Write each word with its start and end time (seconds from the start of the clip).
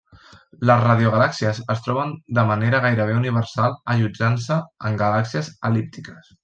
Les 0.69 0.79
radiogalàxies 0.83 1.59
es 1.75 1.83
troben 1.89 2.15
de 2.39 2.47
manera 2.53 2.81
gairebé 2.89 3.19
universal 3.21 3.79
allotjant-se 3.97 4.61
en 4.91 5.01
galàxies 5.05 5.57
el·líptiques. 5.73 6.39